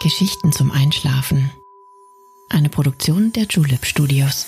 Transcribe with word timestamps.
Geschichten 0.00 0.50
zum 0.50 0.72
Einschlafen. 0.72 1.50
Eine 2.48 2.68
Produktion 2.68 3.32
der 3.32 3.44
Julep 3.44 3.84
Studios. 3.86 4.46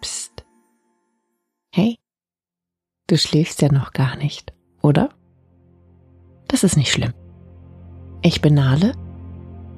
Psst. 0.00 0.44
Hey, 1.74 1.98
du 3.08 3.18
schläfst 3.18 3.62
ja 3.62 3.72
noch 3.72 3.92
gar 3.92 4.16
nicht, 4.16 4.52
oder? 4.80 5.10
Das 6.46 6.62
ist 6.62 6.76
nicht 6.76 6.92
schlimm. 6.92 7.12
Ich 8.22 8.40
bin 8.40 8.54
Nale 8.54 8.92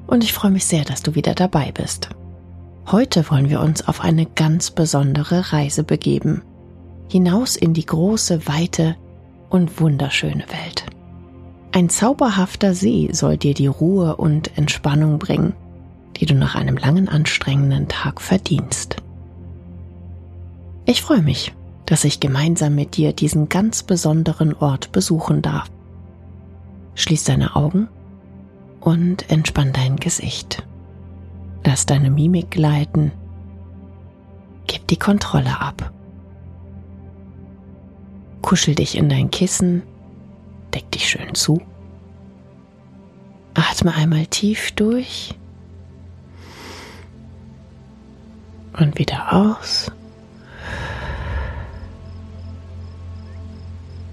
und 0.06 0.22
ich 0.22 0.34
freue 0.34 0.50
mich 0.50 0.66
sehr, 0.66 0.84
dass 0.84 1.02
du 1.02 1.14
wieder 1.14 1.34
dabei 1.34 1.72
bist. 1.72 2.10
Heute 2.86 3.30
wollen 3.30 3.48
wir 3.48 3.60
uns 3.60 3.86
auf 3.86 4.02
eine 4.02 4.26
ganz 4.26 4.70
besondere 4.70 5.52
Reise 5.52 5.84
begeben. 5.84 6.42
Hinaus 7.08 7.56
in 7.56 7.72
die 7.72 7.86
große, 7.86 8.46
weite 8.46 8.96
und 9.48 9.80
wunderschöne 9.80 10.44
Welt. 10.48 10.84
Ein 11.72 11.88
zauberhafter 11.88 12.74
See 12.74 13.10
soll 13.12 13.36
dir 13.36 13.54
die 13.54 13.68
Ruhe 13.68 14.16
und 14.16 14.58
Entspannung 14.58 15.18
bringen, 15.18 15.54
die 16.16 16.26
du 16.26 16.34
nach 16.34 16.56
einem 16.56 16.76
langen, 16.76 17.08
anstrengenden 17.08 17.86
Tag 17.86 18.20
verdienst. 18.20 18.96
Ich 20.84 21.02
freue 21.02 21.22
mich, 21.22 21.54
dass 21.86 22.02
ich 22.04 22.18
gemeinsam 22.18 22.74
mit 22.74 22.96
dir 22.96 23.12
diesen 23.12 23.48
ganz 23.48 23.84
besonderen 23.84 24.52
Ort 24.54 24.90
besuchen 24.90 25.42
darf. 25.42 25.70
Schließ 26.96 27.24
deine 27.24 27.54
Augen 27.54 27.88
und 28.80 29.30
entspann 29.30 29.72
dein 29.72 29.96
Gesicht. 29.96 30.66
Lass 31.64 31.86
deine 31.86 32.10
Mimik 32.10 32.50
gleiten. 32.50 33.12
Gib 34.66 34.88
die 34.88 34.98
Kontrolle 34.98 35.60
ab. 35.60 35.92
Kuschel 38.42 38.74
dich 38.74 38.96
in 38.96 39.08
dein 39.08 39.30
Kissen 39.30 39.82
Deck 40.74 40.90
dich 40.90 41.08
schön 41.08 41.34
zu. 41.34 41.60
Atme 43.54 43.94
einmal 43.94 44.26
tief 44.26 44.72
durch 44.72 45.34
und 48.78 48.98
wieder 48.98 49.32
aus. 49.32 49.90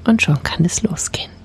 Und 0.06 0.22
schon 0.22 0.42
kann 0.44 0.64
es 0.66 0.84
losgehen. 0.84 1.37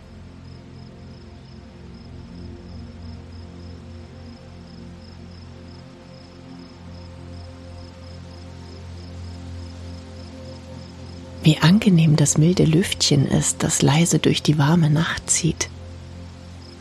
Wie 11.42 11.58
angenehm 11.58 12.14
das 12.14 12.38
milde 12.38 12.64
Lüftchen 12.64 13.26
ist, 13.26 13.64
das 13.64 13.82
leise 13.82 14.20
durch 14.20 14.42
die 14.42 14.58
warme 14.58 14.90
Nacht 14.90 15.28
zieht. 15.28 15.68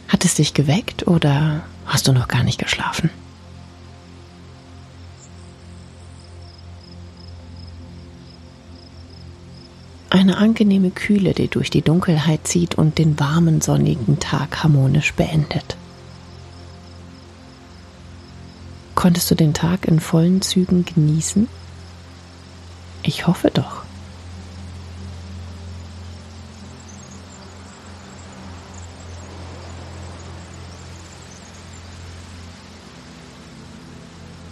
Hat 0.07 0.23
es 0.23 0.35
dich 0.35 0.53
geweckt 0.53 1.07
oder 1.07 1.63
hast 1.87 2.07
du 2.07 2.11
noch 2.11 2.27
gar 2.27 2.43
nicht 2.43 2.59
geschlafen? 2.59 3.09
Eine 10.11 10.37
angenehme 10.37 10.91
Kühle, 10.91 11.33
die 11.33 11.47
durch 11.47 11.71
die 11.71 11.81
Dunkelheit 11.81 12.47
zieht 12.47 12.75
und 12.75 12.99
den 12.99 13.19
warmen 13.19 13.61
sonnigen 13.61 14.19
Tag 14.19 14.61
harmonisch 14.61 15.13
beendet. 15.13 15.77
Konntest 18.93 19.31
du 19.31 19.35
den 19.35 19.55
Tag 19.55 19.87
in 19.87 19.99
vollen 19.99 20.43
Zügen 20.43 20.85
genießen? 20.85 21.47
Ich 23.01 23.25
hoffe 23.25 23.49
doch. 23.51 23.80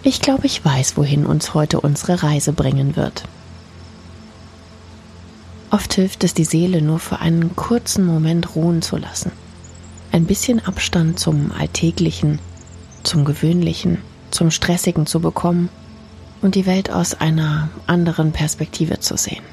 Ich 0.09 0.21
glaube, 0.21 0.47
ich 0.47 0.65
weiß, 0.65 0.97
wohin 0.97 1.23
uns 1.23 1.53
heute 1.53 1.81
unsere 1.81 2.23
Reise 2.23 2.51
bringen 2.51 2.95
wird. 2.95 3.25
Oft 5.69 5.93
hilft 5.93 6.23
es, 6.23 6.33
die 6.33 6.45
Seele 6.45 6.81
nur 6.81 6.97
für 6.97 7.19
einen 7.19 7.55
kurzen 7.55 8.07
Moment 8.07 8.55
ruhen 8.55 8.81
zu 8.81 8.97
lassen. 8.97 9.31
Ein 10.11 10.25
bisschen 10.25 10.65
Abstand 10.65 11.19
zum 11.19 11.51
Alltäglichen, 11.51 12.39
zum 13.03 13.23
Gewöhnlichen, 13.23 13.99
zum 14.31 14.49
Stressigen 14.49 15.05
zu 15.05 15.19
bekommen 15.19 15.69
und 16.41 16.55
die 16.55 16.65
Welt 16.65 16.89
aus 16.89 17.13
einer 17.13 17.69
anderen 17.85 18.31
Perspektive 18.31 18.99
zu 18.99 19.15
sehen. 19.15 19.43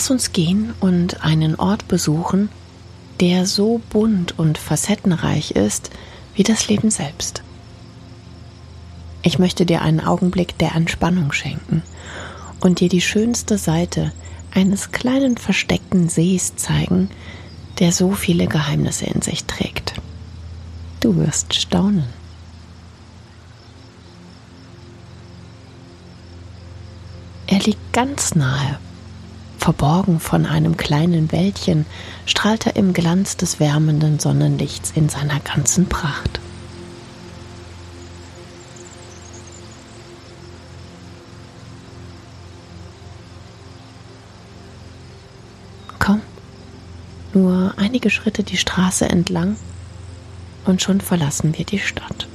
Lass 0.00 0.10
uns 0.10 0.32
gehen 0.32 0.72
und 0.80 1.22
einen 1.22 1.56
Ort 1.56 1.86
besuchen, 1.86 2.48
der 3.20 3.44
so 3.44 3.82
bunt 3.90 4.38
und 4.38 4.56
facettenreich 4.56 5.50
ist 5.50 5.90
wie 6.34 6.42
das 6.42 6.68
Leben 6.68 6.90
selbst. 6.90 7.42
Ich 9.20 9.38
möchte 9.38 9.66
dir 9.66 9.82
einen 9.82 10.00
Augenblick 10.00 10.56
der 10.56 10.74
Entspannung 10.74 11.32
schenken 11.32 11.82
und 12.60 12.80
dir 12.80 12.88
die 12.88 13.02
schönste 13.02 13.58
Seite 13.58 14.14
eines 14.54 14.90
kleinen 14.90 15.36
versteckten 15.36 16.08
Sees 16.08 16.56
zeigen, 16.56 17.10
der 17.78 17.92
so 17.92 18.12
viele 18.12 18.46
Geheimnisse 18.46 19.04
in 19.04 19.20
sich 19.20 19.44
trägt. 19.44 20.00
Du 21.00 21.14
wirst 21.16 21.52
staunen. 21.52 22.06
Er 27.46 27.58
liegt 27.58 27.92
ganz 27.92 28.34
nahe 28.34 28.78
Verborgen 29.60 30.20
von 30.20 30.46
einem 30.46 30.78
kleinen 30.78 31.30
Wäldchen 31.32 31.84
strahlt 32.24 32.66
er 32.66 32.76
im 32.76 32.94
Glanz 32.94 33.36
des 33.36 33.60
wärmenden 33.60 34.18
Sonnenlichts 34.18 34.92
in 34.94 35.10
seiner 35.10 35.38
ganzen 35.40 35.86
Pracht. 35.86 36.40
Komm, 45.98 46.22
nur 47.34 47.74
einige 47.76 48.08
Schritte 48.08 48.42
die 48.42 48.56
Straße 48.56 49.10
entlang 49.10 49.56
und 50.64 50.80
schon 50.80 51.02
verlassen 51.02 51.56
wir 51.58 51.66
die 51.66 51.78
Stadt. 51.78 52.26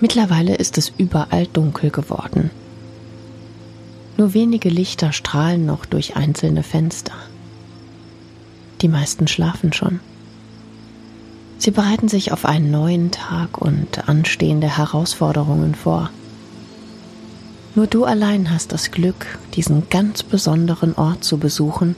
Mittlerweile 0.00 0.54
ist 0.54 0.76
es 0.78 0.92
überall 0.98 1.46
dunkel 1.46 1.90
geworden. 1.90 2.50
Nur 4.16 4.34
wenige 4.34 4.68
Lichter 4.68 5.12
strahlen 5.12 5.66
noch 5.66 5.86
durch 5.86 6.16
einzelne 6.16 6.62
Fenster. 6.62 7.14
Die 8.80 8.88
meisten 8.88 9.26
schlafen 9.26 9.72
schon. 9.72 10.00
Sie 11.58 11.70
bereiten 11.70 12.08
sich 12.08 12.32
auf 12.32 12.44
einen 12.44 12.70
neuen 12.70 13.10
Tag 13.10 13.58
und 13.58 14.08
anstehende 14.08 14.76
Herausforderungen 14.76 15.74
vor. 15.74 16.10
Nur 17.74 17.86
du 17.86 18.04
allein 18.04 18.50
hast 18.50 18.72
das 18.72 18.90
Glück, 18.90 19.38
diesen 19.54 19.88
ganz 19.88 20.22
besonderen 20.22 20.94
Ort 20.94 21.24
zu 21.24 21.38
besuchen, 21.38 21.94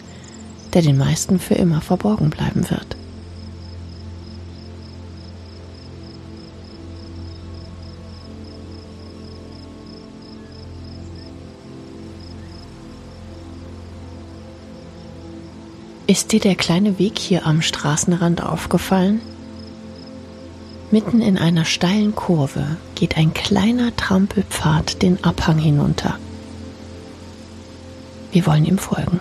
der 0.75 0.83
den 0.83 0.99
meisten 0.99 1.39
für 1.39 1.55
immer 1.55 1.81
verborgen 1.81 2.31
bleiben 2.31 2.69
wird. 2.71 2.98
Ist 16.11 16.33
dir 16.33 16.41
der 16.41 16.55
kleine 16.55 16.99
Weg 16.99 17.19
hier 17.19 17.45
am 17.45 17.61
Straßenrand 17.61 18.43
aufgefallen? 18.43 19.21
Mitten 20.91 21.21
in 21.21 21.37
einer 21.37 21.67
steilen 21.67 22.15
Kurve 22.15 22.79
geht 22.95 23.19
ein 23.19 23.35
kleiner 23.35 23.95
Trampelpfad 23.95 25.03
den 25.03 25.23
Abhang 25.23 25.59
hinunter. 25.59 26.19
Wir 28.33 28.47
wollen 28.47 28.65
ihm 28.65 28.79
folgen. 28.79 29.21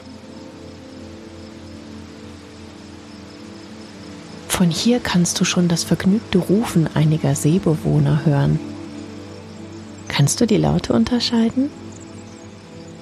Von 4.47 4.69
hier 4.69 5.01
kannst 5.01 5.41
du 5.41 5.43
schon 5.43 5.67
das 5.67 5.83
vergnügte 5.83 6.37
Rufen 6.37 6.87
einiger 6.95 7.35
Seebewohner 7.35 8.23
hören. 8.23 8.61
Kannst 10.07 10.39
du 10.39 10.47
die 10.47 10.55
Laute 10.55 10.93
unterscheiden? 10.93 11.69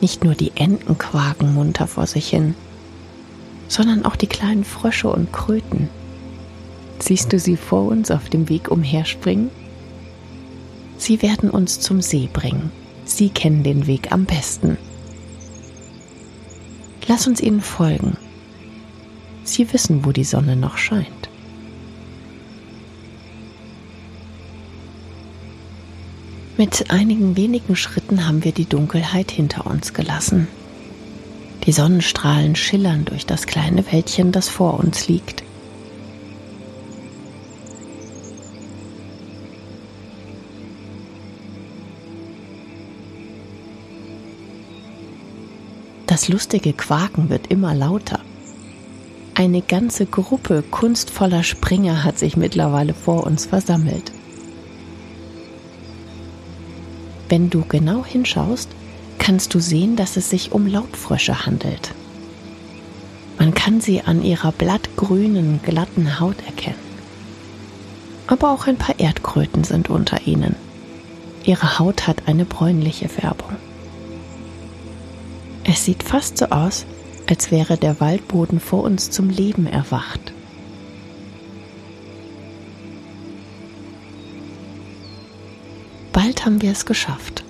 Nicht 0.01 0.23
nur 0.23 0.33
die 0.33 0.53
Enten 0.55 0.97
quaken 0.97 1.53
munter 1.53 1.85
vor 1.85 2.07
sich 2.07 2.27
hin, 2.27 2.55
sondern 3.67 4.05
auch 4.05 4.15
die 4.15 4.27
kleinen 4.27 4.63
Frösche 4.63 5.09
und 5.09 5.31
Kröten. 5.33 5.89
Siehst 6.99 7.33
du 7.33 7.39
sie 7.39 7.57
vor 7.57 7.87
uns 7.87 8.11
auf 8.11 8.29
dem 8.29 8.49
Weg 8.49 8.69
umherspringen? 8.71 9.49
Sie 10.97 11.21
werden 11.21 11.49
uns 11.49 11.79
zum 11.79 12.01
See 12.01 12.29
bringen. 12.31 12.71
Sie 13.03 13.29
kennen 13.29 13.63
den 13.63 13.87
Weg 13.87 14.11
am 14.11 14.25
besten. 14.25 14.77
Lass 17.07 17.27
uns 17.27 17.41
ihnen 17.41 17.61
folgen. 17.61 18.17
Sie 19.43 19.71
wissen, 19.73 20.05
wo 20.05 20.11
die 20.11 20.23
Sonne 20.23 20.55
noch 20.55 20.77
scheint. 20.77 21.29
Mit 26.57 26.89
einigen 26.89 27.35
wenigen 27.35 27.75
Schritten 27.75 28.25
haben 28.25 28.43
wir 28.43 28.53
die 28.53 28.65
Dunkelheit 28.65 29.29
hinter 29.29 29.67
uns 29.67 29.93
gelassen. 29.93 30.47
Die 31.65 31.71
Sonnenstrahlen 31.71 32.55
schillern 32.55 33.05
durch 33.05 33.25
das 33.25 33.47
kleine 33.47 33.91
Wäldchen, 33.91 34.31
das 34.31 34.49
vor 34.49 34.79
uns 34.79 35.07
liegt. 35.07 35.43
Das 46.05 46.29
lustige 46.29 46.71
Quaken 46.71 47.29
wird 47.29 47.47
immer 47.47 47.73
lauter. 47.73 48.19
Eine 49.33 49.61
ganze 49.61 50.05
Gruppe 50.05 50.63
kunstvoller 50.69 51.43
Springer 51.43 52.03
hat 52.03 52.17
sich 52.19 52.37
mittlerweile 52.37 52.93
vor 52.93 53.25
uns 53.25 53.47
versammelt. 53.47 54.13
Wenn 57.27 57.49
du 57.49 57.65
genau 57.67 58.05
hinschaust, 58.05 58.69
kannst 59.25 59.55
du 59.55 59.59
sehen, 59.59 59.95
dass 59.95 60.17
es 60.17 60.29
sich 60.29 60.51
um 60.51 60.67
Laubfrösche 60.67 61.47
handelt. 61.47 61.95
Man 63.39 63.55
kann 63.55 63.81
sie 63.81 64.01
an 64.01 64.23
ihrer 64.23 64.51
blattgrünen, 64.51 65.61
glatten 65.63 66.19
Haut 66.19 66.35
erkennen. 66.45 66.77
Aber 68.27 68.51
auch 68.51 68.67
ein 68.67 68.77
paar 68.77 68.99
Erdkröten 68.99 69.63
sind 69.63 69.89
unter 69.89 70.27
ihnen. 70.27 70.55
Ihre 71.43 71.79
Haut 71.79 72.05
hat 72.05 72.27
eine 72.27 72.45
bräunliche 72.45 73.09
Färbung. 73.09 73.55
Es 75.63 75.85
sieht 75.85 76.03
fast 76.03 76.37
so 76.37 76.45
aus, 76.49 76.85
als 77.27 77.49
wäre 77.49 77.77
der 77.77 77.99
Waldboden 77.99 78.59
vor 78.59 78.83
uns 78.83 79.09
zum 79.09 79.31
Leben 79.31 79.65
erwacht. 79.65 80.33
Bald 86.13 86.45
haben 86.45 86.61
wir 86.61 86.71
es 86.71 86.85
geschafft. 86.85 87.44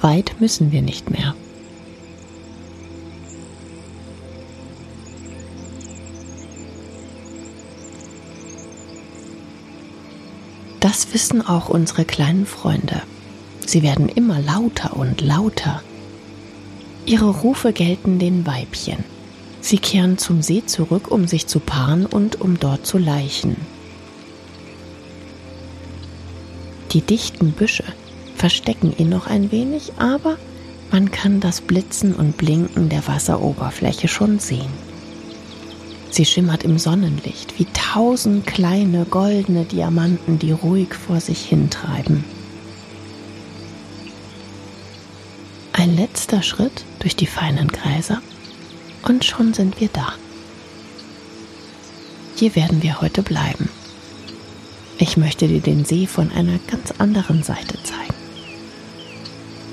Weit 0.00 0.36
müssen 0.40 0.70
wir 0.72 0.82
nicht 0.82 1.10
mehr. 1.10 1.34
Das 10.80 11.12
wissen 11.12 11.44
auch 11.44 11.68
unsere 11.68 12.04
kleinen 12.04 12.46
Freunde. 12.46 13.02
Sie 13.66 13.82
werden 13.82 14.08
immer 14.08 14.40
lauter 14.40 14.96
und 14.96 15.20
lauter. 15.20 15.82
Ihre 17.04 17.28
Rufe 17.28 17.72
gelten 17.72 18.18
den 18.18 18.46
Weibchen. 18.46 19.02
Sie 19.60 19.78
kehren 19.78 20.18
zum 20.18 20.40
See 20.40 20.62
zurück, 20.64 21.10
um 21.10 21.26
sich 21.26 21.46
zu 21.46 21.58
paaren 21.58 22.06
und 22.06 22.40
um 22.40 22.60
dort 22.60 22.86
zu 22.86 22.96
laichen. 22.96 23.56
Die 26.92 27.00
dichten 27.00 27.52
Büsche 27.52 27.84
verstecken 28.38 28.94
ihn 28.96 29.08
noch 29.08 29.26
ein 29.26 29.50
wenig, 29.52 29.92
aber 29.98 30.36
man 30.90 31.10
kann 31.10 31.40
das 31.40 31.60
Blitzen 31.60 32.14
und 32.14 32.38
Blinken 32.38 32.88
der 32.88 33.06
Wasseroberfläche 33.06 34.08
schon 34.08 34.38
sehen. 34.38 34.72
Sie 36.10 36.24
schimmert 36.24 36.64
im 36.64 36.78
Sonnenlicht 36.78 37.58
wie 37.58 37.66
tausend 37.66 38.46
kleine 38.46 39.04
goldene 39.04 39.64
Diamanten, 39.64 40.38
die 40.38 40.52
ruhig 40.52 40.94
vor 40.94 41.20
sich 41.20 41.44
hintreiben. 41.44 42.24
Ein 45.72 45.96
letzter 45.96 46.42
Schritt 46.42 46.84
durch 47.00 47.14
die 47.14 47.26
feinen 47.26 47.68
Gräser 47.68 48.22
und 49.02 49.24
schon 49.24 49.52
sind 49.52 49.80
wir 49.80 49.88
da. 49.92 50.14
Hier 52.36 52.56
werden 52.56 52.82
wir 52.82 53.00
heute 53.00 53.22
bleiben. 53.22 53.68
Ich 54.98 55.16
möchte 55.16 55.46
dir 55.46 55.60
den 55.60 55.84
See 55.84 56.06
von 56.06 56.32
einer 56.32 56.58
ganz 56.68 56.92
anderen 56.98 57.42
Seite 57.42 57.80
zeigen. 57.82 58.17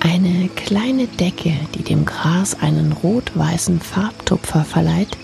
Eine 0.08 0.50
kleine 0.50 1.08
Decke, 1.08 1.52
die 1.74 1.82
dem 1.82 2.06
Gras 2.06 2.54
einen 2.54 2.92
rot-weißen 2.92 3.80
Farbtupfer 3.82 4.64
verleiht, 4.64 5.18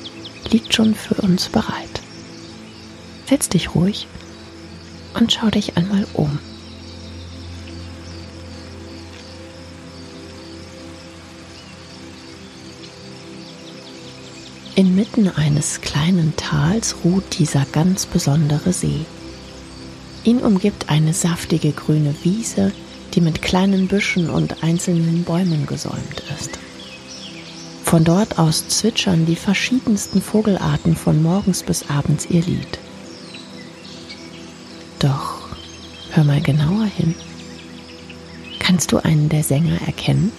liegt 0.50 0.74
schon 0.74 0.95
für 0.95 1.13
uns 1.22 1.50
bereit. 1.50 2.01
Setz 3.30 3.48
dich 3.48 3.75
ruhig 3.75 4.07
und 5.13 5.31
schau 5.31 5.51
dich 5.51 5.78
einmal 5.78 6.07
um. 6.13 6.39
Inmitten 14.74 15.28
eines 15.30 15.81
kleinen 15.81 16.36
Tals 16.38 16.95
ruht 17.04 17.38
dieser 17.38 17.66
ganz 17.72 18.07
besondere 18.07 18.74
See. 18.74 19.06
Ihn 20.24 20.39
umgibt 20.39 20.89
eine 20.89 21.13
saftige 21.13 21.72
grüne 21.72 22.16
Wiese, 22.24 22.72
die 23.13 23.21
mit 23.21 23.41
kleinen 23.41 23.87
Büschen 23.87 24.29
und 24.29 24.63
einzelnen 24.63 25.23
Bäumen 25.23 25.65
gesäumt 25.65 26.23
ist. 26.39 26.59
Von 27.83 28.03
dort 28.03 28.39
aus 28.39 28.67
zwitschern 28.69 29.25
die 29.25 29.35
verschiedensten 29.35 30.21
Vogelarten 30.21 30.95
von 30.95 31.21
morgens 31.21 31.63
bis 31.63 31.89
abends 31.89 32.25
ihr 32.29 32.41
Lied. 32.41 32.79
Doch 34.99 35.39
hör 36.11 36.23
mal 36.23 36.41
genauer 36.41 36.85
hin. 36.85 37.15
Kannst 38.59 38.91
du 38.91 38.97
einen 38.97 39.27
der 39.27 39.43
Sänger 39.43 39.81
erkennen? 39.85 40.31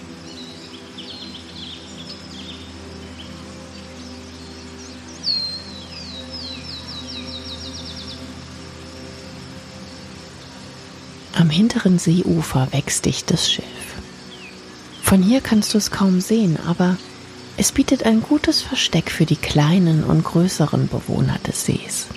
Am 11.33 11.49
hinteren 11.49 11.97
Seeufer 11.97 12.67
wächst 12.71 13.05
dichtes 13.05 13.51
Schilf. 13.51 13.67
Von 15.01 15.23
hier 15.23 15.41
kannst 15.41 15.73
du 15.73 15.79
es 15.79 15.89
kaum 15.89 16.21
sehen, 16.21 16.57
aber 16.67 16.97
es 17.57 17.71
bietet 17.71 18.03
ein 18.03 18.21
gutes 18.21 18.61
Versteck 18.61 19.11
für 19.11 19.25
die 19.25 19.35
kleinen 19.35 20.03
und 20.03 20.23
größeren 20.23 20.87
Bewohner 20.87 21.37
des 21.45 21.65
Sees. 21.65 22.07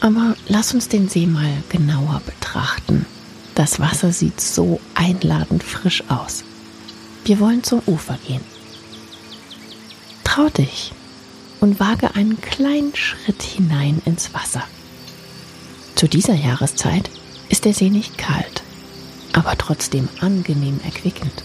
Aber 0.00 0.36
lass 0.46 0.72
uns 0.72 0.88
den 0.88 1.08
See 1.08 1.26
mal 1.26 1.62
genauer 1.68 2.22
betrachten. 2.24 3.04
Das 3.54 3.80
Wasser 3.80 4.12
sieht 4.12 4.40
so 4.40 4.80
einladend 4.94 5.62
frisch 5.62 6.04
aus. 6.08 6.44
Wir 7.24 7.40
wollen 7.40 7.62
zum 7.64 7.82
Ufer 7.86 8.18
gehen. 8.26 8.40
Trau 10.24 10.48
dich 10.48 10.92
und 11.60 11.80
wage 11.80 12.14
einen 12.14 12.40
kleinen 12.40 12.94
Schritt 12.94 13.42
hinein 13.42 14.00
ins 14.04 14.32
Wasser. 14.34 14.62
Zu 15.94 16.08
dieser 16.08 16.34
Jahreszeit 16.34 17.10
ist 17.48 17.64
der 17.64 17.74
See 17.74 17.90
nicht 17.90 18.18
kalt, 18.18 18.62
aber 19.32 19.56
trotzdem 19.58 20.08
angenehm 20.20 20.80
erquickend. 20.84 21.42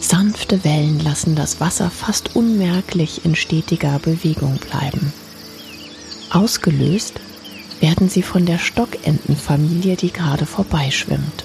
Sanfte 0.00 0.64
Wellen 0.64 1.00
lassen 1.00 1.34
das 1.34 1.60
Wasser 1.60 1.90
fast 1.90 2.34
unmerklich 2.34 3.24
in 3.24 3.34
stetiger 3.34 3.98
Bewegung 3.98 4.56
bleiben. 4.56 5.12
Ausgelöst 6.30 7.20
werden 7.80 8.08
sie 8.08 8.22
von 8.22 8.46
der 8.46 8.58
Stockentenfamilie, 8.58 9.96
die 9.96 10.12
gerade 10.12 10.46
vorbeischwimmt. 10.46 11.44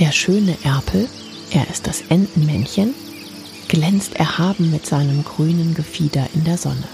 Der 0.00 0.10
schöne 0.10 0.56
Erpel, 0.64 1.08
er 1.50 1.70
ist 1.70 1.86
das 1.86 2.02
Entenmännchen, 2.08 2.94
glänzt 3.68 4.16
erhaben 4.16 4.70
mit 4.70 4.86
seinem 4.86 5.24
grünen 5.24 5.74
Gefieder 5.74 6.26
in 6.34 6.44
der 6.44 6.58
Sonne. 6.58 6.88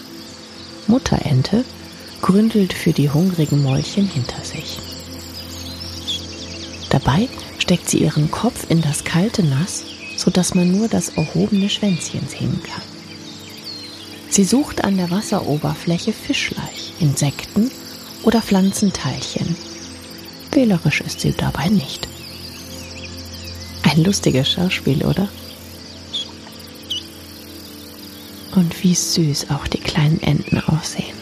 Mutterente 0.87 1.65
gründelt 2.21 2.73
für 2.73 2.93
die 2.93 3.11
hungrigen 3.11 3.63
Mäulchen 3.63 4.07
hinter 4.07 4.45
sich. 4.45 4.90
Dabei 6.91 7.29
steckt 7.59 7.89
sie 7.89 7.99
ihren 7.99 8.31
Kopf 8.31 8.67
in 8.69 8.83
das 8.83 9.05
kalte 9.05 9.43
Nass, 9.43 9.85
sodass 10.17 10.55
man 10.55 10.71
nur 10.71 10.89
das 10.89 11.11
erhobene 11.11 11.71
Schwänzchen 11.71 12.27
sehen 12.29 12.61
kann. 12.63 12.83
Sie 14.29 14.45
sucht 14.45 14.85
an 14.85 14.97
der 14.97 15.11
Wasseroberfläche 15.11 16.13
Fischleich, 16.13 16.93
Insekten 17.01 17.71
oder 18.23 18.43
Pflanzenteilchen. 18.43 19.57
Wählerisch 20.53 21.01
ist 21.01 21.21
sie 21.21 21.33
dabei 21.33 21.69
nicht. 21.69 22.09
Ein 23.83 24.05
lustiges 24.05 24.51
Schauspiel, 24.51 25.05
oder? 25.05 25.29
Und 28.55 28.83
wie 28.83 28.95
süß 28.95 29.51
auch 29.51 29.67
die 29.69 29.79
kleinen 29.79 30.21
Enten 30.23 30.61
aussehen. 30.61 31.17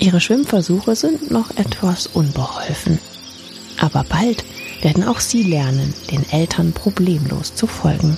Ihre 0.00 0.20
Schwimmversuche 0.20 0.96
sind 0.96 1.30
noch 1.30 1.50
etwas 1.56 2.08
unbeholfen. 2.08 2.98
Aber 3.82 4.04
bald 4.04 4.44
werden 4.80 5.02
auch 5.02 5.18
Sie 5.18 5.42
lernen, 5.42 5.92
den 6.08 6.24
Eltern 6.30 6.72
problemlos 6.72 7.56
zu 7.56 7.66
folgen. 7.66 8.16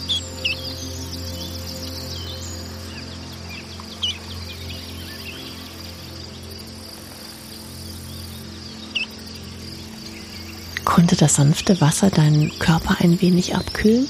Konnte 10.84 11.16
das 11.16 11.36
sanfte 11.36 11.80
Wasser 11.80 12.10
deinen 12.10 12.56
Körper 12.58 12.98
ein 13.00 13.22
wenig 13.22 13.56
abkühlen? 13.56 14.06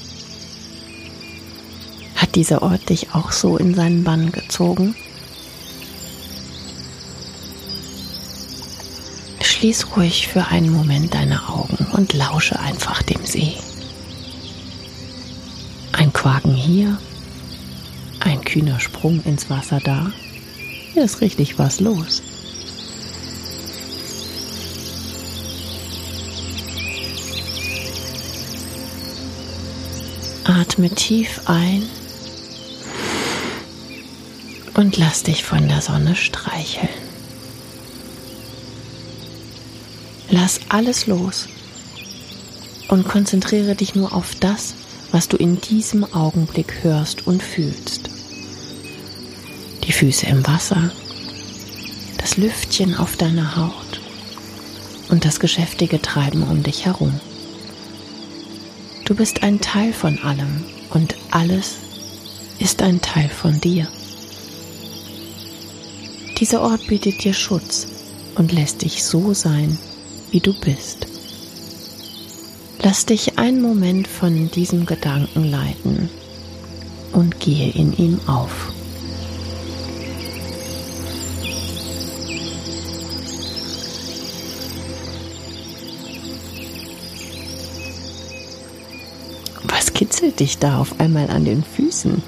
Hat 2.15 2.35
dieser 2.35 2.63
Ort 2.63 2.89
dich 2.89 3.13
auch 3.13 3.31
so 3.31 3.55
in 3.55 3.73
seinen 3.73 4.03
Bann 4.03 4.33
gezogen? 4.33 4.93
Schließ 9.65 9.97
ruhig 9.97 10.27
für 10.27 10.45
einen 10.49 10.71
Moment 10.71 11.15
deine 11.15 11.49
Augen 11.49 11.87
und 11.93 12.13
lausche 12.13 12.59
einfach 12.59 13.01
dem 13.01 13.25
See. 13.25 13.55
Ein 15.91 16.13
Quaken 16.13 16.53
hier, 16.53 16.99
ein 18.19 18.41
kühner 18.41 18.79
Sprung 18.79 19.23
ins 19.23 19.49
Wasser 19.49 19.79
da. 19.83 20.11
Hier 20.93 21.03
ist 21.03 21.19
richtig 21.21 21.57
was 21.57 21.79
los. 21.79 22.21
Atme 30.43 30.91
tief 30.91 31.41
ein 31.45 31.89
und 34.75 34.97
lass 34.97 35.23
dich 35.23 35.43
von 35.43 35.67
der 35.67 35.81
Sonne 35.81 36.15
streicheln. 36.15 36.84
Lass 40.37 40.59
alles 40.67 41.07
los 41.07 41.47
und 42.89 43.07
konzentriere 43.07 43.73
dich 43.73 43.95
nur 43.95 44.13
auf 44.13 44.35
das, 44.35 44.73
was 45.13 45.29
du 45.29 45.37
in 45.37 45.61
diesem 45.61 46.03
Augenblick 46.13 46.83
hörst 46.83 47.25
und 47.25 47.41
fühlst. 47.41 48.09
Die 49.85 49.93
Füße 49.93 50.25
im 50.25 50.45
Wasser, 50.45 50.91
das 52.17 52.35
Lüftchen 52.35 52.97
auf 52.97 53.15
deiner 53.15 53.55
Haut 53.55 54.01
und 55.07 55.23
das 55.23 55.39
geschäftige 55.39 56.01
Treiben 56.01 56.43
um 56.43 56.63
dich 56.63 56.85
herum. 56.85 57.17
Du 59.05 59.15
bist 59.15 59.41
ein 59.41 59.61
Teil 59.61 59.93
von 59.93 60.19
allem 60.19 60.65
und 60.89 61.15
alles 61.31 61.75
ist 62.59 62.81
ein 62.81 62.99
Teil 62.99 63.29
von 63.29 63.61
dir. 63.61 63.87
Dieser 66.39 66.59
Ort 66.61 66.87
bietet 66.87 67.23
dir 67.23 67.33
Schutz 67.33 67.87
und 68.35 68.51
lässt 68.51 68.81
dich 68.81 69.01
so 69.01 69.33
sein, 69.33 69.77
wie 70.35 70.41
du 70.41 70.53
bist. 70.53 71.07
Lass 72.83 73.05
dich 73.05 73.39
einen 73.39 73.61
Moment 73.61 74.05
von 74.05 74.51
diesem 74.51 74.85
Gedanken 74.85 75.49
leiten 75.49 76.09
und 77.13 77.39
gehe 77.39 77.71
in 77.71 77.95
ihm 77.97 78.19
auf. 78.27 78.73
kitzelt 89.93 90.41
dich 90.41 90.57
da 90.57 90.79
auf 90.79 90.99
einmal 90.99 91.29
an 91.29 91.45
den 91.45 91.63
Füßen? 91.63 92.21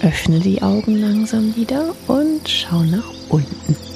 Öffne 0.00 0.40
die 0.40 0.62
Augen 0.62 0.96
langsam 0.96 1.54
wieder 1.54 1.94
und 2.06 2.48
schau 2.48 2.82
nach 2.82 3.12
unten. 3.28 3.89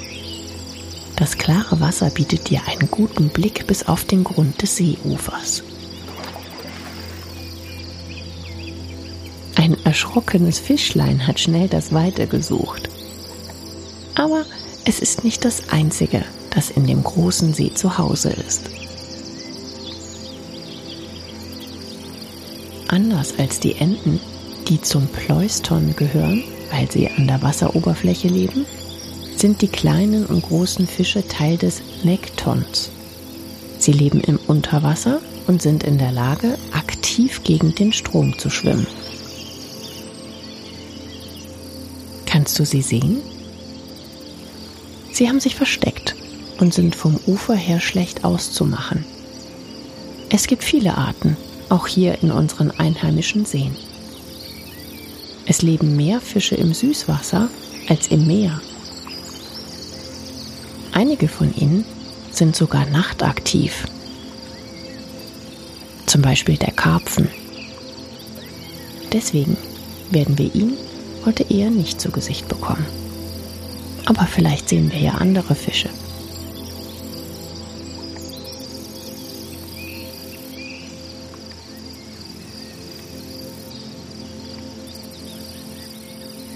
Das 1.15 1.37
klare 1.37 1.79
Wasser 1.79 2.09
bietet 2.09 2.49
dir 2.49 2.61
einen 2.67 2.89
guten 2.91 3.29
Blick 3.29 3.67
bis 3.67 3.87
auf 3.87 4.03
den 4.03 4.23
Grund 4.23 4.61
des 4.61 4.75
Seeufers. 4.75 5.63
Ein 9.55 9.77
erschrockenes 9.85 10.59
Fischlein 10.59 11.25
hat 11.25 11.39
schnell 11.39 11.69
das 11.69 11.93
Weite 11.93 12.27
gesucht. 12.27 12.89
Aber 14.15 14.45
es 14.83 14.99
ist 14.99 15.23
nicht 15.23 15.45
das 15.45 15.69
einzige, 15.69 16.23
das 16.51 16.69
in 16.69 16.85
dem 16.85 17.03
großen 17.03 17.53
See 17.53 17.73
zu 17.73 17.97
Hause 17.97 18.29
ist. 18.29 18.69
Anders 22.87 23.33
als 23.39 23.59
die 23.59 23.75
Enten, 23.75 24.19
die 24.67 24.81
zum 24.81 25.07
Pleuston 25.07 25.95
gehören, 25.95 26.43
weil 26.71 26.91
sie 26.91 27.09
an 27.09 27.27
der 27.27 27.41
Wasseroberfläche 27.41 28.27
leben, 28.27 28.65
sind 29.37 29.61
die 29.61 29.67
kleinen 29.67 30.25
und 30.25 30.43
großen 30.43 30.87
Fische 30.87 31.27
Teil 31.27 31.57
des 31.57 31.81
Nektons. 32.03 32.91
Sie 33.79 33.91
leben 33.91 34.21
im 34.21 34.39
Unterwasser 34.47 35.21
und 35.47 35.61
sind 35.61 35.83
in 35.83 35.97
der 35.97 36.11
Lage, 36.11 36.57
aktiv 36.71 37.43
gegen 37.43 37.75
den 37.75 37.93
Strom 37.93 38.37
zu 38.37 38.49
schwimmen. 38.49 38.87
Kannst 42.25 42.57
du 42.59 42.65
sie 42.65 42.81
sehen? 42.81 43.21
Sie 45.11 45.29
haben 45.29 45.39
sich 45.39 45.55
versteckt 45.55 46.15
und 46.59 46.73
sind 46.73 46.95
vom 46.95 47.17
Ufer 47.27 47.55
her 47.55 47.79
schlecht 47.79 48.23
auszumachen. 48.23 49.05
Es 50.29 50.47
gibt 50.47 50.63
viele 50.63 50.97
Arten, 50.97 51.37
auch 51.69 51.87
hier 51.87 52.21
in 52.21 52.31
unseren 52.31 52.71
einheimischen 52.71 53.45
Seen. 53.45 53.75
Es 55.45 55.61
leben 55.61 55.95
mehr 55.95 56.19
Fische 56.19 56.55
im 56.55 56.73
Süßwasser 56.73 57.49
als 57.87 58.07
im 58.07 58.25
Meer. 58.27 58.59
Einige 60.95 61.27
von 61.27 61.53
ihnen 61.53 61.83
sind 62.31 62.55
sogar 62.55 62.85
nachtaktiv. 62.85 63.85
Zum 66.05 66.21
Beispiel 66.21 66.55
der 66.55 66.71
Karpfen. 66.71 67.27
Deswegen 69.11 69.57
werden 70.09 70.37
wir 70.37 70.55
ihn 70.55 70.77
heute 71.25 71.43
eher 71.49 71.69
nicht 71.69 71.99
zu 71.99 72.11
Gesicht 72.11 72.47
bekommen. 72.47 72.85
Aber 74.05 74.25
vielleicht 74.25 74.69
sehen 74.69 74.89
wir 74.89 74.99
ja 74.99 75.11
andere 75.15 75.53
Fische. 75.53 75.89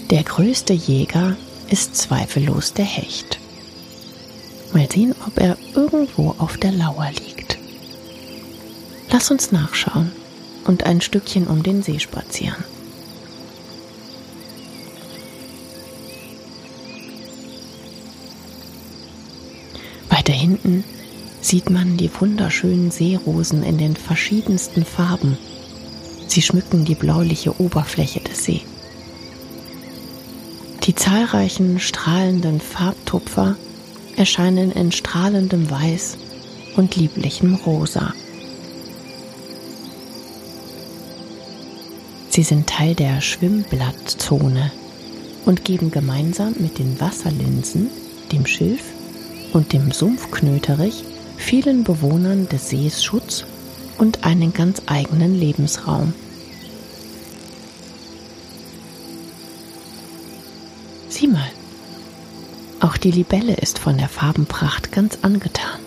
Der 0.10 0.24
größte 0.24 0.72
Jäger 0.72 1.36
ist 1.70 1.98
zweifellos 1.98 2.72
der 2.72 2.86
Hecht. 2.86 3.39
Mal 4.74 4.90
sehen, 4.92 5.16
ob 5.26 5.40
er 5.40 5.58
irgendwo 5.76 6.36
auf 6.38 6.58
der 6.58 6.72
Lauer 6.72 7.10
liegt. 7.12 7.58
Lass 9.12 9.32
uns 9.32 9.52
nachschauen 9.52 10.12
und 10.66 10.84
ein 10.86 11.02
Stückchen 11.02 11.48
um 11.48 11.64
den 11.64 11.82
See 11.82 12.00
spazieren. 12.00 12.64
Weiter 20.10 20.34
hinten 20.34 20.84
sieht 21.42 21.70
man 21.70 21.98
die 21.98 22.12
wunderschönen 22.20 22.92
Seerosen 22.92 23.64
in 23.64 23.78
den 23.78 23.96
verschiedensten 23.96 24.86
Farben. 24.86 25.38
Sie 26.28 26.42
schmücken 26.44 26.86
die 26.86 26.96
bläuliche 26.96 27.60
Oberfläche 27.60 28.20
des 28.20 28.44
Sees. 28.44 28.62
Die 30.84 30.96
zahlreichen 30.96 31.80
strahlenden 31.80 32.62
Farbtupfer 32.62 33.56
erscheinen 34.20 34.72
in 34.74 34.92
strahlendem 34.92 35.72
Weiß 35.72 36.18
und 36.76 36.98
lieblichem 36.98 37.56
Rosa. 37.56 38.14
Sie 42.30 42.44
sind 42.44 42.68
Teil 42.68 42.96
der 42.96 43.22
Schwimmblattzone 43.22 44.72
und 45.46 45.64
geben 45.64 45.90
gemeinsam 45.90 46.54
mit 46.60 46.80
den 46.80 47.00
Wasserlinsen, 47.00 47.90
dem 48.32 48.46
Schilf 48.46 48.84
und 49.54 49.72
dem 49.72 49.92
Sumpfknöterich 49.92 51.06
vielen 51.38 51.86
Bewohnern 51.86 52.48
des 52.50 52.70
Sees 52.70 53.04
Schutz 53.04 53.46
und 53.98 54.26
einen 54.26 54.54
ganz 54.54 54.82
eigenen 54.86 55.40
Lebensraum. 55.40 56.14
Sieh 61.08 61.28
mal, 61.28 61.50
auch 62.82 62.98
die 62.98 63.12
Libelle 63.12 63.56
ist 63.56 63.80
von 63.80 63.98
der 63.98 64.10
Farbenpracht 64.10 64.92
ganz 64.92 65.20
angetan. 65.22 65.80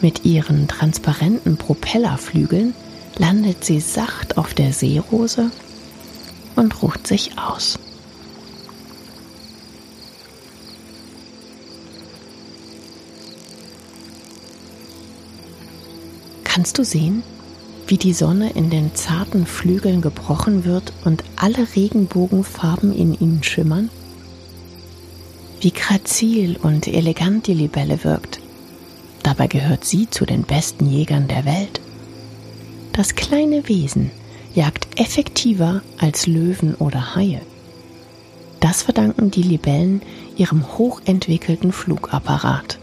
Mit 0.00 0.24
ihren 0.24 0.68
transparenten 0.68 1.56
Propellerflügeln 1.56 2.74
landet 3.18 3.64
sie 3.64 3.80
sacht 3.80 4.36
auf 4.36 4.54
der 4.54 4.72
Seerose 4.72 5.50
und 6.56 6.82
ruht 6.82 7.06
sich 7.06 7.38
aus. 7.38 7.78
Kannst 16.42 16.78
du 16.78 16.84
sehen, 16.84 17.22
wie 17.86 17.96
die 17.96 18.12
Sonne 18.12 18.50
in 18.50 18.70
den 18.70 18.94
zarten 18.94 19.46
Flügeln 19.46 20.00
gebrochen 20.02 20.64
wird 20.64 20.92
und 21.04 21.24
alle 21.36 21.66
Regenbogenfarben 21.74 22.94
in 22.94 23.18
ihnen 23.18 23.42
schimmern? 23.42 23.88
Wie 25.62 25.70
grazil 25.70 26.58
und 26.60 26.88
elegant 26.88 27.46
die 27.46 27.54
Libelle 27.54 28.02
wirkt. 28.02 28.40
Dabei 29.22 29.46
gehört 29.46 29.84
sie 29.84 30.10
zu 30.10 30.26
den 30.26 30.42
besten 30.42 30.90
Jägern 30.90 31.28
der 31.28 31.44
Welt. 31.44 31.80
Das 32.92 33.14
kleine 33.14 33.68
Wesen 33.68 34.10
jagt 34.54 34.98
effektiver 35.00 35.82
als 35.98 36.26
Löwen 36.26 36.74
oder 36.74 37.14
Haie. 37.14 37.40
Das 38.58 38.82
verdanken 38.82 39.30
die 39.30 39.42
Libellen 39.42 40.02
ihrem 40.36 40.76
hochentwickelten 40.76 41.70
Flugapparat. 41.70 42.78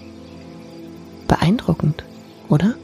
Beeindruckend, 1.27 2.03
oder? 2.47 2.75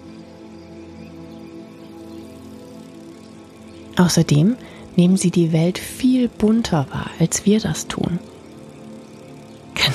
Außerdem 3.95 4.57
nehmen 4.97 5.15
sie 5.15 5.31
die 5.31 5.53
Welt 5.53 5.77
viel 5.77 6.27
bunter 6.27 6.85
wahr, 6.91 7.09
als 7.17 7.45
wir 7.45 7.61
das 7.61 7.87
tun. 7.87 8.19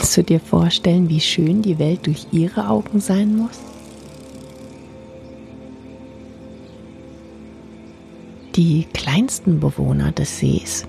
Kannst 0.00 0.16
du 0.16 0.22
dir 0.22 0.40
vorstellen, 0.40 1.10
wie 1.10 1.20
schön 1.20 1.60
die 1.60 1.78
Welt 1.78 2.06
durch 2.06 2.28
ihre 2.32 2.70
Augen 2.70 3.00
sein 3.00 3.36
muss? 3.36 3.60
Die 8.56 8.86
kleinsten 8.94 9.60
Bewohner 9.60 10.10
des 10.10 10.38
Sees 10.38 10.86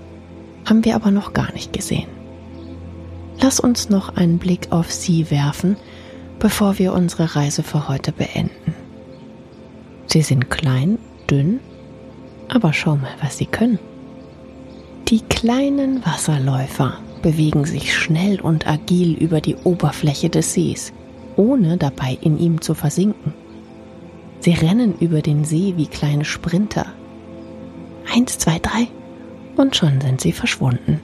haben 0.64 0.82
wir 0.86 0.94
aber 0.94 1.10
noch 1.10 1.34
gar 1.34 1.52
nicht 1.52 1.74
gesehen. 1.74 2.08
Lass 3.38 3.60
uns 3.60 3.90
noch 3.90 4.16
einen 4.16 4.38
Blick 4.38 4.68
auf 4.72 4.90
sie 4.90 5.30
werfen, 5.30 5.76
bevor 6.38 6.78
wir 6.78 6.94
unsere 6.94 7.36
Reise 7.36 7.62
für 7.62 7.88
heute 7.88 8.12
beenden. 8.12 8.74
Sie 10.06 10.22
sind 10.22 10.48
klein, 10.48 10.98
dünn, 11.30 11.60
aber 12.48 12.72
schau 12.72 12.96
mal, 12.96 13.12
was 13.20 13.36
sie 13.36 13.46
können. 13.46 13.78
Die 15.08 15.20
kleinen 15.20 16.02
Wasserläufer 16.06 16.96
bewegen 17.22 17.64
sich 17.64 17.94
schnell 17.94 18.40
und 18.40 18.66
agil 18.66 19.14
über 19.14 19.40
die 19.40 19.56
Oberfläche 19.56 20.28
des 20.28 20.52
Sees, 20.52 20.92
ohne 21.36 21.78
dabei 21.78 22.18
in 22.20 22.38
ihm 22.38 22.60
zu 22.60 22.74
versinken. 22.74 23.32
Sie 24.40 24.52
rennen 24.52 24.94
über 24.98 25.22
den 25.22 25.44
See 25.44 25.74
wie 25.76 25.86
kleine 25.86 26.24
Sprinter. 26.24 26.86
Eins, 28.12 28.38
zwei, 28.38 28.58
drei 28.58 28.88
und 29.56 29.76
schon 29.76 30.00
sind 30.00 30.20
sie 30.20 30.32
verschwunden. 30.32 31.00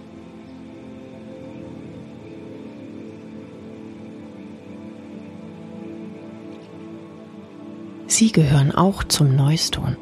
Sie 8.08 8.32
gehören 8.32 8.72
auch 8.72 9.04
zum 9.04 9.36
Neuston. 9.36 9.96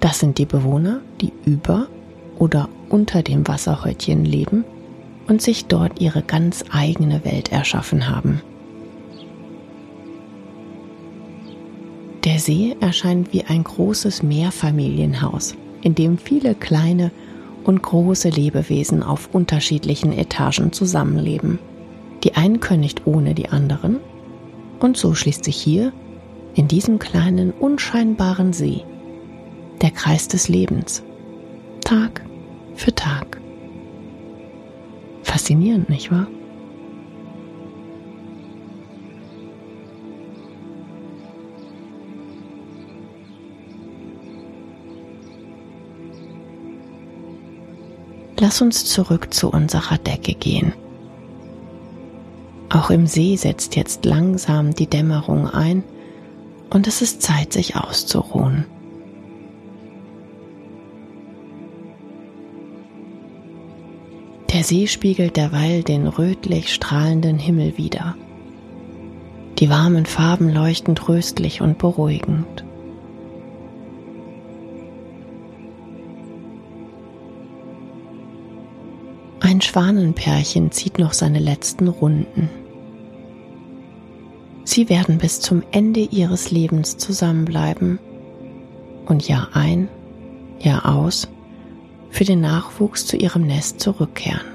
Das 0.00 0.18
sind 0.18 0.38
die 0.38 0.46
Bewohner, 0.46 1.00
die 1.20 1.32
über 1.44 1.86
oder 2.42 2.68
unter 2.88 3.22
dem 3.22 3.46
Wasserhäutchen 3.46 4.24
leben 4.24 4.64
und 5.28 5.40
sich 5.40 5.66
dort 5.66 6.00
ihre 6.00 6.22
ganz 6.22 6.64
eigene 6.72 7.24
Welt 7.24 7.52
erschaffen 7.52 8.08
haben. 8.08 8.42
Der 12.24 12.40
See 12.40 12.74
erscheint 12.80 13.32
wie 13.32 13.44
ein 13.44 13.62
großes 13.62 14.24
Mehrfamilienhaus, 14.24 15.54
in 15.82 15.94
dem 15.94 16.18
viele 16.18 16.56
kleine 16.56 17.12
und 17.62 17.80
große 17.80 18.30
Lebewesen 18.30 19.04
auf 19.04 19.28
unterschiedlichen 19.32 20.12
Etagen 20.12 20.72
zusammenleben. 20.72 21.60
Die 22.24 22.34
einen 22.34 22.58
können 22.58 22.80
nicht 22.80 23.06
ohne 23.06 23.34
die 23.34 23.50
anderen, 23.50 23.98
und 24.80 24.96
so 24.96 25.14
schließt 25.14 25.44
sich 25.44 25.56
hier, 25.56 25.92
in 26.56 26.66
diesem 26.66 26.98
kleinen, 26.98 27.52
unscheinbaren 27.52 28.52
See, 28.52 28.82
der 29.80 29.92
Kreis 29.92 30.26
des 30.26 30.48
Lebens. 30.48 31.04
Tag 31.84 32.22
für 32.74 32.94
Tag. 32.94 33.40
Faszinierend, 35.22 35.88
nicht 35.88 36.10
wahr? 36.10 36.26
Lass 48.42 48.60
uns 48.60 48.84
zurück 48.86 49.32
zu 49.32 49.50
unserer 49.50 49.98
Decke 49.98 50.34
gehen. 50.34 50.72
Auch 52.70 52.90
im 52.90 53.06
See 53.06 53.36
setzt 53.36 53.76
jetzt 53.76 54.04
langsam 54.04 54.74
die 54.74 54.88
Dämmerung 54.88 55.48
ein 55.48 55.84
und 56.70 56.88
es 56.88 57.02
ist 57.02 57.22
Zeit, 57.22 57.52
sich 57.52 57.76
auszuruhen. 57.76 58.66
Der 64.62 64.68
See 64.68 64.86
spiegelt 64.86 65.36
derweil 65.36 65.82
den 65.82 66.06
rötlich 66.06 66.72
strahlenden 66.72 67.36
Himmel 67.36 67.76
wider. 67.78 68.14
Die 69.58 69.68
warmen 69.68 70.06
Farben 70.06 70.54
leuchten 70.54 70.94
tröstlich 70.94 71.60
und 71.60 71.78
beruhigend. 71.78 72.64
Ein 79.40 79.60
Schwanenpärchen 79.60 80.70
zieht 80.70 81.00
noch 81.00 81.12
seine 81.12 81.40
letzten 81.40 81.88
Runden. 81.88 82.48
Sie 84.62 84.88
werden 84.88 85.18
bis 85.18 85.40
zum 85.40 85.64
Ende 85.72 86.02
ihres 86.02 86.52
Lebens 86.52 86.98
zusammenbleiben 86.98 87.98
und 89.06 89.26
Jahr 89.26 89.48
ein, 89.54 89.88
Jahr 90.60 90.86
aus 90.86 91.31
für 92.12 92.24
den 92.24 92.42
Nachwuchs 92.42 93.06
zu 93.06 93.16
ihrem 93.16 93.46
Nest 93.46 93.80
zurückkehren. 93.80 94.46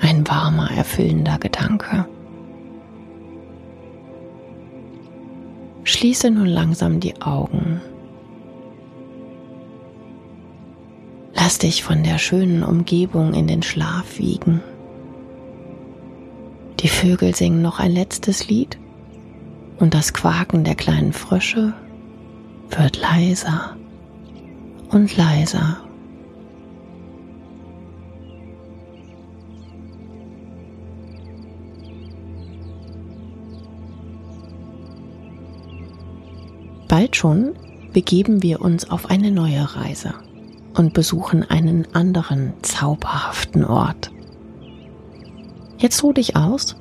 Ein 0.00 0.28
warmer, 0.28 0.70
erfüllender 0.72 1.38
Gedanke. 1.38 2.04
Schließe 5.84 6.30
nun 6.30 6.46
langsam 6.46 6.98
die 6.98 7.22
Augen. 7.22 7.80
Lass 11.32 11.58
dich 11.58 11.84
von 11.84 12.02
der 12.02 12.18
schönen 12.18 12.64
Umgebung 12.64 13.32
in 13.32 13.46
den 13.46 13.62
Schlaf 13.62 14.18
wiegen. 14.18 14.60
Die 16.80 16.88
Vögel 16.88 17.36
singen 17.36 17.62
noch 17.62 17.78
ein 17.78 17.92
letztes 17.92 18.48
Lied 18.48 18.78
und 19.78 19.94
das 19.94 20.12
Quaken 20.12 20.64
der 20.64 20.74
kleinen 20.74 21.12
Frösche 21.12 21.72
wird 22.70 23.00
leiser 23.00 23.76
und 24.90 25.16
leiser. 25.16 25.78
Bald 36.88 37.14
schon 37.14 37.52
begeben 37.92 38.42
wir 38.42 38.60
uns 38.60 38.90
auf 38.90 39.10
eine 39.10 39.30
neue 39.30 39.76
Reise 39.76 40.12
und 40.74 40.92
besuchen 40.92 41.48
einen 41.48 41.86
anderen 41.94 42.52
zauberhaften 42.62 43.64
Ort. 43.64 44.10
Jetzt 45.78 46.02
ruh 46.02 46.12
dich 46.12 46.36
aus 46.36 46.76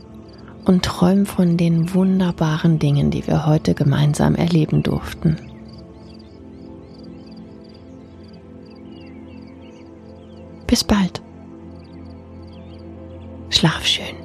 und 0.65 0.84
träum 0.84 1.26
von 1.26 1.58
den 1.58 1.93
wunderbaren 1.93 2.80
Dingen, 2.80 3.12
die 3.12 3.26
wir 3.28 3.45
heute 3.45 3.74
gemeinsam 3.76 4.36
erleben 4.36 4.84
durften. 4.84 5.38
Bis 10.69 10.84
bald. 10.84 11.19
Schlaf 13.49 13.84
schön. 13.84 14.18